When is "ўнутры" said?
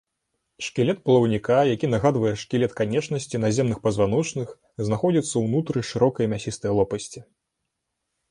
5.45-5.79